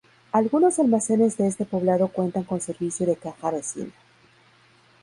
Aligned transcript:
Algunos 0.31 0.79
almacenes 0.79 1.37
de 1.37 1.45
este 1.45 1.63
poblado 1.63 2.07
cuentan 2.07 2.43
con 2.43 2.59
servicio 2.59 3.05
de 3.05 3.17
Caja 3.17 3.51
Vecina. 3.51 3.93